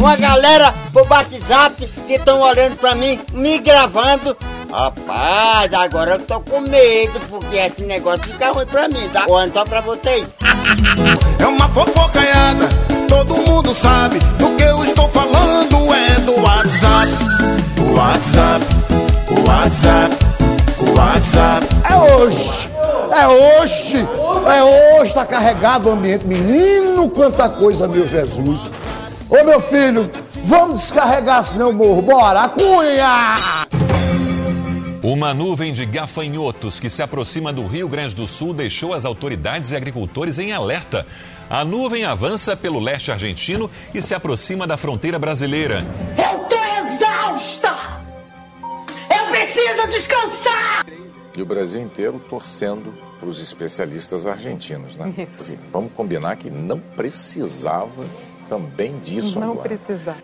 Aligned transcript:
uma 0.00 0.16
galera 0.16 0.74
pro 0.92 1.06
WhatsApp 1.08 1.86
que 2.06 2.14
estão 2.14 2.40
olhando 2.40 2.76
pra 2.76 2.94
mim, 2.94 3.20
me 3.34 3.58
gravando. 3.60 4.36
Rapaz, 4.72 5.72
agora 5.74 6.12
eu 6.12 6.18
tô 6.20 6.40
com 6.40 6.60
medo, 6.60 7.20
porque 7.28 7.56
esse 7.56 7.82
negócio 7.82 8.22
fica 8.22 8.50
ruim 8.50 8.66
pra 8.66 8.88
mim, 8.88 9.08
tá? 9.12 9.26
Olha 9.28 9.52
só 9.52 9.64
pra 9.64 9.80
vocês. 9.82 10.26
É 11.38 11.46
uma 11.46 11.68
fofocaiada, 11.70 12.68
todo 13.08 13.34
mundo 13.36 13.74
sabe 13.74 14.18
do 14.38 14.54
que 14.56 14.62
eu 14.62 14.84
estou 14.84 15.08
falando 15.08 15.94
é 15.94 16.20
do 16.20 16.38
WhatsApp. 16.42 17.08
O 17.80 17.98
WhatsApp, 17.98 18.64
o 19.30 19.48
WhatsApp, 19.48 20.16
o 20.78 20.98
WhatsApp. 20.98 21.66
É 21.88 22.14
hoje, 22.14 22.70
é 23.10 23.26
hoje, 23.26 24.08
é 24.46 25.00
hoje, 25.00 25.14
tá 25.14 25.24
carregado 25.24 25.88
o 25.88 25.92
ambiente. 25.92 26.26
Menino, 26.26 27.08
quanta 27.08 27.48
coisa, 27.48 27.88
meu 27.88 28.06
Jesus. 28.06 28.68
Ô 29.30 29.44
meu 29.44 29.60
filho, 29.60 30.10
vamos 30.44 30.80
descarregar 30.80 31.46
senão 31.46 31.68
eu 31.68 31.72
morro. 31.72 32.02
Bora, 32.02 32.48
cunha! 32.48 33.36
Uma 35.00 35.32
nuvem 35.32 35.72
de 35.72 35.86
gafanhotos 35.86 36.80
que 36.80 36.90
se 36.90 37.00
aproxima 37.00 37.52
do 37.52 37.64
Rio 37.64 37.88
Grande 37.88 38.14
do 38.14 38.26
Sul 38.26 38.52
deixou 38.52 38.92
as 38.92 39.04
autoridades 39.04 39.70
e 39.70 39.76
agricultores 39.76 40.40
em 40.40 40.52
alerta. 40.52 41.06
A 41.48 41.64
nuvem 41.64 42.04
avança 42.04 42.56
pelo 42.56 42.80
leste 42.80 43.12
argentino 43.12 43.70
e 43.94 44.02
se 44.02 44.14
aproxima 44.14 44.66
da 44.66 44.76
fronteira 44.76 45.16
brasileira. 45.16 45.78
Eu 46.18 46.40
tô 46.40 46.56
exausta! 46.92 48.02
Eu 49.08 49.26
preciso 49.30 49.86
descansar! 49.88 50.86
E 51.36 51.40
o 51.40 51.46
Brasil 51.46 51.80
inteiro 51.80 52.20
torcendo 52.28 52.92
para 53.20 53.28
os 53.28 53.40
especialistas 53.40 54.26
argentinos, 54.26 54.96
né? 54.96 55.14
Porque 55.16 55.56
vamos 55.72 55.92
combinar 55.92 56.34
que 56.34 56.50
não 56.50 56.80
precisava 56.80 58.04
também 58.50 58.98
disso 58.98 59.38
Não 59.38 59.52
agora. 59.52 59.68
precisar. 59.68 60.16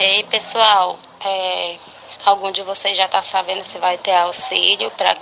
Ei, 0.00 0.24
pessoal, 0.24 0.98
é, 1.24 1.76
algum 2.24 2.50
de 2.50 2.62
vocês 2.62 2.96
já 2.96 3.06
está 3.06 3.22
sabendo 3.22 3.64
se 3.64 3.78
vai 3.78 3.96
ter 3.96 4.14
auxílio 4.14 4.90
para 4.90 5.16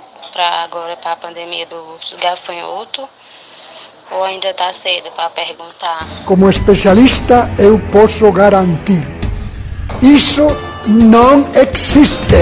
agora 0.64 0.96
para 0.96 1.12
a 1.12 1.16
pandemia 1.16 1.66
dos 1.66 2.14
gafanhotos? 2.14 3.04
Ou 4.10 4.24
ainda 4.24 4.50
está 4.50 4.72
cedo 4.72 5.10
para 5.12 5.30
perguntar? 5.30 6.06
Como 6.26 6.48
especialista, 6.48 7.50
eu 7.58 7.78
posso 7.90 8.30
garantir: 8.32 9.02
isso 10.02 10.42
não 10.86 11.40
existe. 11.54 12.34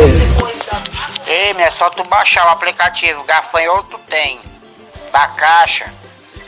Ei, 1.26 1.50
é 1.52 1.70
só 1.70 1.88
tu 1.90 2.02
baixar 2.08 2.46
o 2.46 2.50
aplicativo 2.50 3.22
Gafanhoto 3.24 3.98
tem 4.08 4.40
da 5.12 5.28
Caixa. 5.28 6.01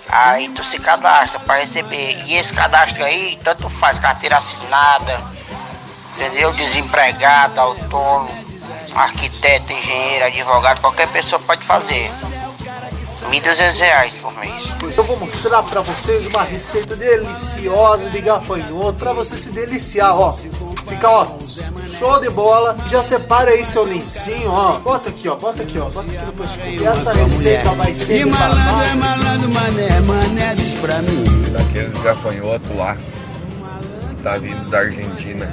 Aí 0.08 0.48
tu 0.50 0.64
se 0.64 0.78
cadastra 0.78 1.40
para 1.40 1.60
receber. 1.60 2.22
E 2.26 2.36
esse 2.36 2.52
cadastro 2.52 3.04
aí, 3.04 3.38
tanto 3.42 3.68
faz 3.70 3.98
carteira 3.98 4.38
assinada, 4.38 5.20
entendeu? 6.14 6.52
Desempregado, 6.52 7.60
autônomo, 7.60 8.30
arquiteto, 8.94 9.72
engenheiro, 9.72 10.26
advogado, 10.26 10.80
qualquer 10.80 11.08
pessoa 11.08 11.40
pode 11.40 11.64
fazer. 11.66 12.10
1.200 13.30 13.76
reais 13.78 14.14
por 14.16 14.32
mês. 14.34 14.64
Eu 14.96 15.04
vou 15.04 15.16
mostrar 15.18 15.62
pra 15.62 15.80
vocês 15.80 16.26
uma 16.26 16.42
receita 16.42 16.94
deliciosa 16.94 18.10
de 18.10 18.20
gafanhoto 18.20 18.98
pra 18.98 19.12
você 19.12 19.36
se 19.36 19.50
deliciar, 19.50 20.14
ó. 20.14 20.32
Fica, 20.32 21.10
ó, 21.10 21.26
show 21.98 22.20
de 22.20 22.30
bola. 22.30 22.76
Já 22.88 23.02
separa 23.02 23.50
aí 23.50 23.64
seu 23.64 23.84
lencinho, 23.84 24.50
ó. 24.50 24.78
Bota 24.80 25.10
aqui, 25.10 25.28
ó, 25.28 25.36
bota 25.36 25.62
aqui, 25.62 25.78
ó, 25.78 25.88
bota 25.88 26.00
aqui 26.00 26.26
no 26.26 26.32
pescoço. 26.32 26.68
E 26.68 26.84
essa 26.84 27.12
receita 27.12 27.70
vai 27.70 27.94
ser 27.94 28.24
de 28.24 28.30
babado. 28.30 28.56
malandro, 28.98 29.50
mané, 29.50 30.00
mané, 30.00 30.54
diz 30.54 30.72
pra 30.74 31.00
mim. 31.02 31.24
daqueles 31.52 31.94
gafanhotos 31.98 32.76
lá 32.76 32.96
que 34.10 34.22
tá 34.22 34.38
vindo 34.38 34.68
da 34.68 34.78
Argentina. 34.78 35.52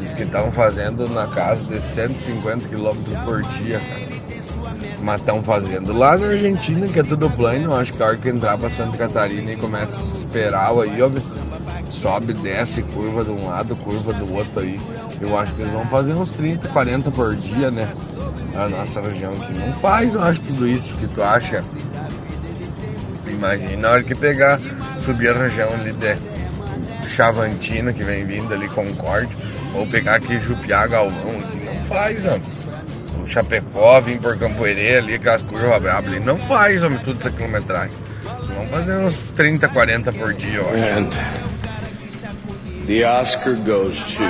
Diz 0.00 0.12
que 0.12 0.22
estavam 0.22 0.52
fazendo 0.52 1.08
na 1.08 1.26
casa 1.26 1.64
de 1.66 1.80
150 1.80 2.68
km 2.68 3.24
por 3.24 3.42
dia, 3.42 3.80
cara. 3.80 4.08
Mas 5.02 5.20
estão 5.20 5.42
fazendo 5.42 5.92
lá 5.92 6.16
na 6.16 6.28
Argentina, 6.28 6.88
que 6.88 6.98
é 6.98 7.02
tudo 7.02 7.30
plano. 7.30 7.74
Acho 7.74 7.92
que 7.92 8.02
a 8.02 8.06
hora 8.06 8.16
que 8.16 8.28
entrar 8.28 8.58
pra 8.58 8.70
Santa 8.70 8.96
Catarina 8.96 9.52
e 9.52 9.56
começa 9.56 10.00
a 10.00 10.16
esperar 10.16 10.70
aí, 10.70 11.02
ó, 11.02 11.08
sobe, 11.90 12.32
desce, 12.32 12.82
curva 12.82 13.24
de 13.24 13.30
um 13.30 13.48
lado, 13.48 13.74
curva 13.76 14.12
do 14.12 14.34
outro 14.34 14.60
aí. 14.60 14.80
Eu 15.20 15.36
acho 15.36 15.52
que 15.52 15.62
eles 15.62 15.72
vão 15.72 15.86
fazer 15.86 16.12
uns 16.12 16.30
30, 16.30 16.68
40 16.68 17.10
por 17.10 17.34
dia, 17.34 17.70
né? 17.70 17.88
A 18.54 18.68
nossa 18.68 19.00
região 19.00 19.32
aqui 19.32 19.52
não 19.52 19.72
faz, 19.74 20.14
eu 20.14 20.22
acho, 20.22 20.40
tudo 20.40 20.66
isso 20.66 20.96
que 20.96 21.06
tu 21.08 21.22
acha. 21.22 21.64
Imagina 23.26 23.76
na 23.76 23.90
hora 23.90 24.02
que 24.02 24.14
pegar, 24.14 24.60
subir 25.00 25.28
a 25.28 25.34
região 25.34 25.72
ali 25.74 25.92
de 25.92 27.08
Chavantina, 27.08 27.92
que 27.92 28.02
vem 28.04 28.24
vindo 28.24 28.52
ali 28.52 28.68
Concorde, 28.68 29.36
ou 29.74 29.86
pegar 29.86 30.16
aqui 30.16 30.38
Jupiá, 30.38 30.86
Galvão, 30.86 31.38
aqui 31.38 31.64
não 31.64 31.74
faz, 31.84 32.24
ó. 32.26 32.38
O 33.20 33.26
Chapecó, 33.26 34.00
vir 34.00 34.18
por 34.20 34.38
Campoerê 34.38 34.98
ali, 34.98 35.14
aquelas 35.14 35.42
curvas 35.42 35.82
brabas 35.82 36.12
ali, 36.12 36.20
não 36.20 36.38
faz, 36.38 36.82
homem, 36.82 36.98
tudo 36.98 37.18
essa 37.20 37.30
quilometragem. 37.30 37.96
Vamos 38.24 38.70
fazer 38.70 38.96
uns 38.96 39.30
30, 39.32 39.68
40 39.68 40.12
por 40.12 40.34
dia, 40.34 40.58
eu 40.58 40.68
acho. 40.68 41.57
The 42.88 43.04
Oscar 43.04 43.54
goes 43.54 43.98
to. 44.16 44.24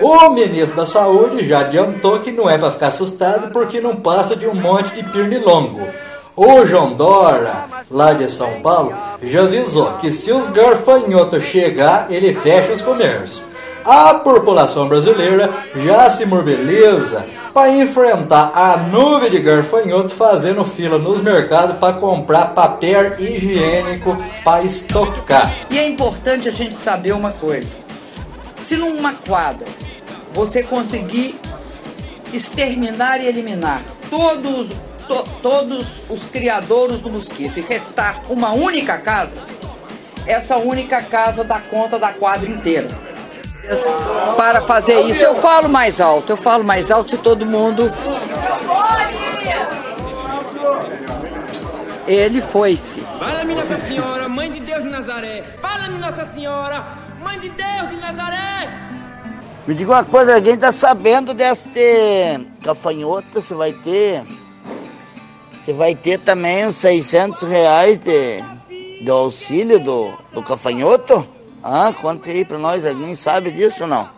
O 0.00 0.30
ministro 0.30 0.76
da 0.76 0.86
Saúde 0.86 1.48
já 1.48 1.58
adiantou 1.58 2.20
que 2.20 2.30
não 2.30 2.48
é 2.48 2.56
para 2.56 2.70
ficar 2.70 2.86
assustado 2.86 3.50
porque 3.50 3.80
não 3.80 3.96
passa 3.96 4.36
de 4.36 4.46
um 4.46 4.54
monte 4.54 4.94
de 4.94 5.02
pernilongo. 5.10 5.88
O 6.36 6.64
João 6.64 6.94
Dora, 6.94 7.64
lá 7.90 8.12
de 8.12 8.30
São 8.30 8.60
Paulo, 8.60 8.94
já 9.24 9.42
avisou 9.42 9.94
que 9.94 10.12
se 10.12 10.30
os 10.30 10.46
garfanhotos 10.46 11.42
chegar, 11.42 12.06
ele 12.12 12.32
fecha 12.32 12.72
os 12.72 12.80
comércios. 12.80 13.42
A 13.86 14.14
população 14.14 14.88
brasileira 14.88 15.48
já 15.76 16.10
se 16.10 16.26
mobiliza 16.26 17.24
para 17.54 17.70
enfrentar 17.70 18.50
a 18.54 18.76
nuvem 18.76 19.30
de 19.30 19.38
garfanhoto 19.40 20.08
fazendo 20.10 20.64
fila 20.64 20.98
nos 20.98 21.22
mercados 21.22 21.76
para 21.78 21.94
comprar 21.94 22.46
papel 22.46 23.12
higiênico 23.18 24.16
para 24.42 24.64
estocar. 24.64 25.50
E 25.70 25.78
é 25.78 25.88
importante 25.88 26.48
a 26.48 26.52
gente 26.52 26.74
saber 26.76 27.12
uma 27.12 27.30
coisa. 27.30 27.68
Se 28.62 28.76
numa 28.76 29.14
quadra 29.14 29.66
você 30.34 30.62
conseguir 30.64 31.38
exterminar 32.32 33.20
e 33.20 33.26
eliminar 33.28 33.82
todos, 34.10 34.68
to- 35.06 35.24
todos 35.40 35.86
os 36.10 36.24
criadores 36.24 36.98
do 37.00 37.08
mosquito 37.08 37.58
e 37.58 37.62
restar 37.62 38.20
uma 38.28 38.50
única 38.52 38.98
casa, 38.98 39.40
essa 40.26 40.56
única 40.56 41.00
casa 41.02 41.44
dá 41.44 41.60
conta 41.60 41.98
da 41.98 42.12
quadra 42.12 42.48
inteira. 42.48 42.88
Para 44.36 44.62
fazer 44.62 45.00
isso, 45.02 45.20
eu 45.20 45.34
falo 45.36 45.68
mais 45.68 46.00
alto, 46.00 46.32
eu 46.32 46.36
falo 46.36 46.62
mais 46.62 46.90
alto 46.90 47.10
se 47.10 47.18
todo 47.18 47.44
mundo. 47.44 47.92
Ele 52.06 52.40
foi-se. 52.40 53.00
Fala-me 53.18 53.54
Nossa 53.54 53.78
Senhora, 53.78 54.28
Mãe 54.28 54.52
de 54.52 54.60
Deus 54.60 54.82
de 54.84 54.88
Nazaré. 54.90 55.42
Fala-me 55.60 55.98
Nossa 55.98 56.24
Senhora, 56.32 56.84
Mãe 57.20 57.40
de 57.40 57.48
Deus 57.48 57.90
de 57.90 57.96
Nazaré. 57.96 58.68
Me 59.66 59.74
diga 59.74 59.90
uma 59.90 60.04
coisa, 60.04 60.36
alguém 60.36 60.56
tá 60.56 60.70
sabendo 60.70 61.34
desse 61.34 62.46
gafanhoto? 62.62 63.42
Você 63.42 63.54
vai 63.54 63.72
ter. 63.72 64.24
Você 65.60 65.72
vai 65.72 65.96
ter 65.96 66.20
também 66.20 66.68
uns 66.68 66.76
600 66.76 67.42
reais 67.42 67.98
de, 67.98 69.02
de 69.02 69.10
auxílio 69.10 69.80
do, 69.80 70.16
do 70.32 70.42
gafanhoto? 70.42 71.35
Ah, 71.68 71.92
conta 71.92 72.30
aí 72.30 72.44
pra 72.44 72.58
nós, 72.58 72.86
alguém 72.86 73.16
sabe 73.16 73.50
disso 73.50 73.82
ou 73.82 73.88
não? 73.88 74.08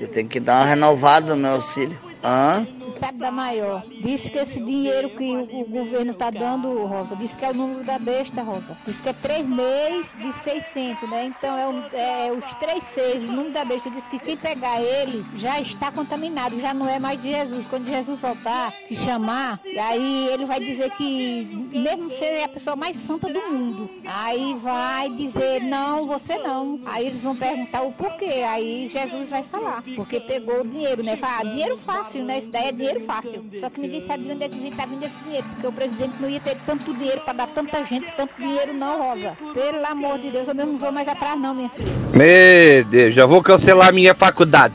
Eu 0.00 0.08
tenho 0.08 0.26
que 0.26 0.40
dar 0.40 0.60
uma 0.60 0.64
renovada 0.64 1.36
no 1.36 1.42
meu 1.42 1.52
auxílio. 1.52 1.98
Ah? 2.22 2.62
Sabe 3.00 3.18
da 3.18 3.30
maior. 3.30 3.82
Diz 4.02 4.28
que 4.28 4.38
esse 4.38 4.60
dinheiro 4.60 5.10
que 5.10 5.36
o, 5.36 5.42
o 5.62 5.64
governo 5.64 6.12
está 6.12 6.30
dando, 6.30 6.86
Rosa, 6.86 7.16
diz 7.16 7.34
que 7.34 7.44
é 7.44 7.50
o 7.50 7.54
número 7.54 7.82
da 7.84 7.98
besta, 7.98 8.42
Rosa. 8.42 8.76
Diz 8.86 9.00
que 9.00 9.08
é 9.08 9.12
três 9.12 9.48
meses 9.48 10.06
de 10.18 10.32
600, 10.44 11.08
né? 11.08 11.24
Então 11.26 11.56
é, 11.58 11.68
o- 11.68 11.96
é 11.96 12.32
os 12.32 12.44
três 12.56 12.84
seis, 12.94 13.24
o 13.24 13.28
número 13.28 13.52
da 13.52 13.64
besta. 13.64 13.90
Diz 13.90 14.04
que 14.10 14.18
quem 14.18 14.36
pegar 14.36 14.80
ele 14.82 15.24
já 15.36 15.60
está 15.60 15.90
contaminado, 15.90 16.60
já 16.60 16.74
não 16.74 16.88
é 16.88 16.98
mais 16.98 17.20
de 17.20 17.30
Jesus. 17.30 17.66
Quando 17.68 17.86
Jesus 17.86 18.18
voltar, 18.20 18.72
te 18.86 18.94
chamar, 18.96 19.60
aí 19.78 20.28
ele 20.32 20.44
vai 20.44 20.60
dizer 20.60 20.90
que, 20.90 21.44
mesmo 21.72 22.10
ser 22.10 22.44
a 22.44 22.48
pessoa 22.48 22.76
mais 22.76 22.96
santa 22.96 23.32
do 23.32 23.40
mundo, 23.50 23.88
aí 24.04 24.54
vai 24.60 25.08
dizer, 25.10 25.62
não, 25.62 26.06
você 26.06 26.36
não. 26.38 26.80
Aí 26.86 27.06
eles 27.06 27.22
vão 27.22 27.34
perguntar 27.36 27.82
o 27.82 27.92
porquê. 27.92 28.44
Aí 28.46 28.88
Jesus 28.90 29.30
vai 29.30 29.42
falar, 29.42 29.82
porque 29.96 30.20
pegou 30.20 30.60
o 30.62 30.66
dinheiro, 30.66 31.02
né? 31.02 31.16
Fala, 31.16 31.38
ah, 31.40 31.44
dinheiro 31.44 31.76
fácil, 31.76 32.24
né? 32.24 32.38
Isso 32.38 32.50
daí 32.50 32.68
é 32.68 32.72
dinheiro 32.72 32.89
fácil. 32.98 33.44
Só 33.60 33.70
que 33.70 33.80
ninguém 33.80 34.00
sabe 34.00 34.24
de 34.24 34.32
onde 34.32 34.44
é 34.44 34.48
que 34.48 34.68
está 34.68 34.86
vindo 34.86 35.04
esse 35.04 35.14
dinheiro, 35.24 35.46
porque 35.50 35.66
o 35.66 35.72
presidente 35.72 36.14
não 36.20 36.28
ia 36.28 36.40
ter 36.40 36.56
tanto 36.66 36.92
dinheiro 36.92 37.20
para 37.20 37.34
dar 37.34 37.46
tanta 37.48 37.84
gente, 37.84 38.10
tanto 38.16 38.34
dinheiro 38.36 38.72
não, 38.72 39.02
Rosa. 39.02 39.36
Pelo 39.54 39.86
amor 39.86 40.18
de 40.18 40.30
Deus, 40.30 40.48
eu 40.48 40.54
mesmo 40.54 40.72
não 40.72 40.78
vou 40.78 40.90
mais 40.90 41.06
atrás 41.06 41.38
não, 41.38 41.54
minha 41.54 41.68
filha. 41.68 41.92
Meu 42.12 42.84
Deus, 42.86 43.14
já 43.14 43.26
vou 43.26 43.42
cancelar 43.42 43.92
minha 43.92 44.14
faculdade. 44.14 44.74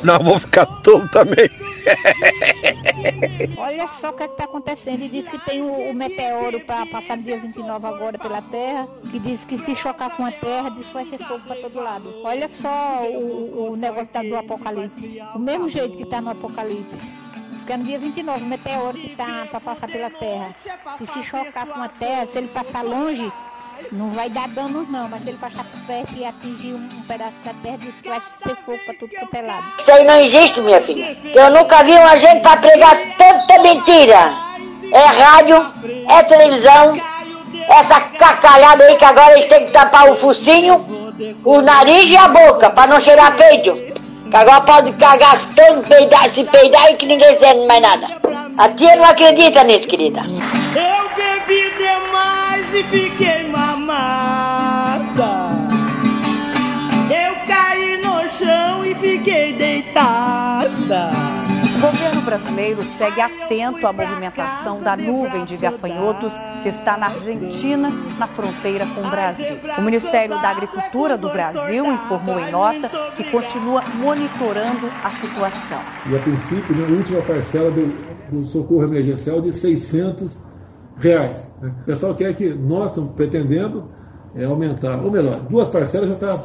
Senão 0.00 0.14
eu 0.14 0.22
vou 0.22 0.38
ficar 0.38 0.66
tolo 0.82 1.08
também. 1.08 1.50
Olha 3.56 3.86
só 3.86 4.10
o 4.10 4.12
que 4.12 4.24
está 4.24 4.44
acontecendo. 4.44 5.02
E 5.02 5.08
diz 5.08 5.28
que 5.28 5.38
tem 5.44 5.62
o, 5.62 5.90
o 5.90 5.94
meteoro 5.94 6.60
para 6.60 6.86
passar 6.86 7.16
no 7.16 7.22
dia 7.22 7.38
29 7.38 7.86
agora 7.86 8.18
pela 8.18 8.42
Terra. 8.42 8.88
Que 9.10 9.18
diz 9.18 9.44
que 9.44 9.58
se 9.58 9.74
chocar 9.74 10.16
com 10.16 10.24
a 10.26 10.32
Terra, 10.32 10.70
diz 10.70 10.88
que 10.88 10.94
vai 10.94 11.06
ser 11.06 11.18
fogo 11.18 11.40
para 11.46 11.56
todo 11.56 11.80
lado. 11.80 12.14
Olha 12.24 12.48
só 12.48 13.02
o, 13.04 13.72
o 13.72 13.76
negócio 13.76 14.08
tá 14.08 14.22
do 14.22 14.36
Apocalipse. 14.36 15.22
O 15.34 15.38
mesmo 15.38 15.68
jeito 15.68 15.96
que 15.96 16.02
está 16.02 16.20
no 16.20 16.30
Apocalipse. 16.30 17.23
Diz 17.64 17.66
que 17.66 17.72
é 17.72 17.76
no 17.78 17.84
dia 17.84 17.98
29, 17.98 18.44
o 18.44 18.46
meteoro 18.46 18.98
que 18.98 19.12
está 19.12 19.46
para 19.50 19.58
passar 19.58 19.88
pela 19.88 20.10
Terra. 20.10 20.54
Se 20.98 21.06
se 21.06 21.22
chocar 21.24 21.66
com 21.66 21.82
a 21.82 21.88
Terra, 21.88 22.26
se 22.26 22.36
ele 22.36 22.48
passar 22.48 22.82
longe, 22.82 23.32
não 23.90 24.10
vai 24.10 24.28
dar 24.28 24.48
danos 24.48 24.86
não, 24.90 25.08
mas 25.08 25.22
se 25.22 25.30
ele 25.30 25.38
passar 25.38 25.64
por 25.64 25.80
perto 25.86 26.12
e 26.14 26.26
atingir 26.26 26.74
um, 26.74 27.02
pedaço 27.08 27.40
da 27.42 27.54
terra, 27.54 27.78
diz 27.78 27.94
que 27.94 28.08
vai 28.08 28.20
ser 28.20 28.54
fogo 28.56 28.78
para 28.84 28.94
tudo 28.94 29.14
quanto 29.18 29.34
é 29.34 29.42
lado. 29.42 29.64
Isso 29.78 29.90
aí 29.90 30.04
não 30.04 30.14
existe, 30.16 30.60
minha 30.60 30.80
filha. 30.80 31.16
Eu 31.34 31.50
nunca 31.52 31.82
vi 31.82 31.92
uma 31.92 32.16
gente 32.18 32.42
para 32.42 32.58
pregar 32.58 32.96
tanta 33.16 33.62
mentira. 33.62 34.20
É 34.92 35.06
rádio, 35.06 35.56
é 36.10 36.22
televisão, 36.22 36.94
essa 37.70 37.98
cacalhada 38.00 38.84
aí 38.84 38.96
que 38.96 39.04
agora 39.04 39.32
eles 39.32 39.46
têm 39.46 39.66
que 39.66 39.72
tapar 39.72 40.10
o 40.10 40.16
focinho, 40.16 41.12
o 41.42 41.62
nariz 41.62 42.10
e 42.10 42.16
a 42.16 42.28
boca, 42.28 42.70
para 42.70 42.88
não 42.88 43.00
cheirar 43.00 43.34
peito. 43.36 43.93
Agora 44.32 44.60
pode 44.62 44.96
cagar 44.96 45.36
se 45.36 45.46
todo, 45.48 45.82
peidar, 45.86 46.28
se 46.28 46.44
peidar 46.44 46.90
e 46.90 46.96
que 46.96 47.06
ninguém 47.06 47.38
sente 47.38 47.66
mais 47.66 47.80
nada. 47.80 48.08
A 48.58 48.68
tia 48.70 48.96
não 48.96 49.04
acredita 49.04 49.62
nisso, 49.64 49.86
querida. 49.86 50.20
Eu 50.20 51.10
bebi 51.16 51.70
demais 51.78 52.74
e 52.74 52.82
fiquei 52.84 53.43
brasileiro 62.54 62.84
segue 62.84 63.20
atento 63.20 63.86
à 63.86 63.92
movimentação 63.92 64.80
da 64.80 64.96
nuvem 64.96 65.44
de 65.44 65.56
gafanhotos 65.56 66.32
que 66.62 66.68
está 66.68 66.96
na 66.96 67.06
Argentina, 67.06 67.90
na 68.18 68.26
fronteira 68.28 68.86
com 68.86 69.00
o 69.00 69.10
Brasil. 69.10 69.56
O 69.76 69.82
Ministério 69.82 70.40
da 70.40 70.50
Agricultura 70.50 71.18
do 71.18 71.28
Brasil 71.30 71.84
informou 71.84 72.38
em 72.38 72.50
nota 72.52 72.88
que 73.16 73.24
continua 73.30 73.82
monitorando 73.96 74.88
a 75.02 75.10
situação. 75.10 75.78
E 76.10 76.16
a 76.16 76.18
princípio, 76.20 76.76
né, 76.76 76.86
a 76.88 76.92
última 76.92 77.22
parcela 77.22 77.70
do, 77.70 77.92
do 78.30 78.46
socorro 78.46 78.84
emergencial 78.84 79.40
de 79.40 79.52
600 79.52 80.30
reais. 80.98 81.48
né? 81.60 81.72
O 81.82 81.84
pessoal 81.84 82.14
quer 82.14 82.34
que 82.34 82.50
nós 82.54 82.90
estamos 82.90 83.12
pretendendo 83.14 83.88
é, 84.36 84.44
aumentar, 84.44 85.02
ou 85.02 85.10
melhor, 85.10 85.40
duas 85.50 85.68
parcelas 85.68 86.08
já 86.08 86.14
está. 86.14 86.38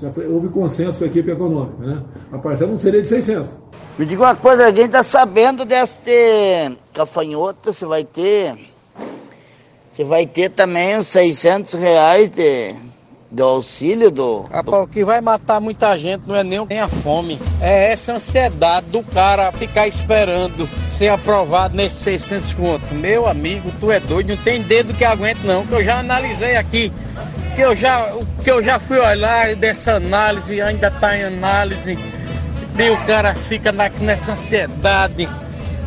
Já 0.00 0.10
foi- 0.10 0.26
houve 0.26 0.48
consenso 0.48 0.98
com 0.98 1.04
a 1.04 1.06
equipe 1.06 1.30
econômica. 1.30 1.76
Né? 1.86 2.02
A 2.32 2.38
parcela 2.38 2.70
não 2.72 2.76
seria 2.78 3.00
de 3.02 3.06
600. 3.08 3.61
Me 3.98 4.06
diga 4.06 4.22
uma 4.22 4.34
coisa, 4.34 4.66
alguém 4.66 4.88
tá 4.88 5.02
sabendo 5.02 5.66
desse 5.66 6.76
gafanhoto? 6.94 7.72
Você 7.72 7.84
vai 7.84 8.02
ter. 8.02 8.56
Você 9.92 10.02
vai 10.02 10.26
ter 10.26 10.50
também 10.50 10.98
os 10.98 11.08
600 11.08 11.74
reais 11.74 12.30
de, 12.30 12.74
do 13.30 13.44
auxílio 13.44 14.10
do. 14.10 14.44
Rapaz, 14.44 14.84
o 14.84 14.86
que 14.86 15.04
vai 15.04 15.20
matar 15.20 15.60
muita 15.60 15.98
gente 15.98 16.22
não 16.26 16.34
é 16.34 16.42
nem 16.42 16.64
nem 16.64 16.80
a 16.80 16.88
fome. 16.88 17.38
É 17.60 17.92
essa 17.92 18.14
ansiedade 18.14 18.86
do 18.86 19.02
cara 19.02 19.52
ficar 19.52 19.86
esperando 19.86 20.66
ser 20.86 21.08
aprovado 21.08 21.76
nesses 21.76 21.98
600 21.98 22.54
conto. 22.54 22.94
Meu 22.94 23.26
amigo, 23.26 23.70
tu 23.78 23.92
é 23.92 24.00
doido, 24.00 24.30
não 24.30 24.36
tem 24.38 24.62
dedo 24.62 24.94
que 24.94 25.04
aguente 25.04 25.40
não, 25.44 25.66
que 25.66 25.74
eu 25.74 25.84
já 25.84 25.98
analisei 25.98 26.56
aqui. 26.56 26.90
Que 27.54 27.60
eu 27.60 27.76
já, 27.76 28.10
que 28.42 28.50
eu 28.50 28.64
já 28.64 28.80
fui 28.80 28.98
olhar 28.98 29.54
dessa 29.54 29.96
análise, 29.96 30.58
ainda 30.62 30.90
tá 30.90 31.14
em 31.14 31.24
análise. 31.24 31.98
E 32.78 32.90
o 32.90 32.96
cara 33.04 33.34
fica 33.34 33.70
na- 33.70 33.90
nessa 34.00 34.32
ansiedade, 34.32 35.28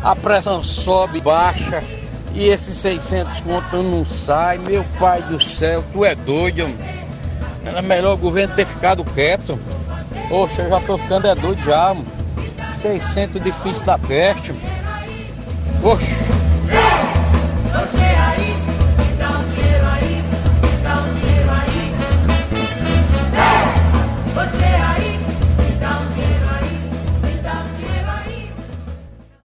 a 0.02 0.14
pressão 0.16 0.62
sobe, 0.62 1.20
baixa. 1.20 1.82
E 2.34 2.48
esses 2.48 2.76
600 2.76 3.40
conto 3.40 3.82
não 3.82 4.04
sai. 4.06 4.58
Meu 4.58 4.84
pai 4.98 5.22
do 5.22 5.42
céu, 5.42 5.82
tu 5.92 6.04
é 6.04 6.14
doido, 6.14 6.64
homem. 6.64 6.76
Era 7.64 7.82
melhor 7.82 8.14
o 8.14 8.18
governo 8.18 8.54
ter 8.54 8.66
ficado 8.66 9.04
quieto. 9.04 9.58
Poxa, 10.28 10.62
eu 10.62 10.70
já 10.70 10.80
tô 10.80 10.98
ficando 10.98 11.26
é 11.26 11.34
doido 11.34 11.62
já, 11.64 11.94
mano. 11.94 12.06
600 12.80 13.42
difícil 13.42 13.84
da 13.84 13.98
peste. 13.98 14.54
Poxa. 15.82 16.06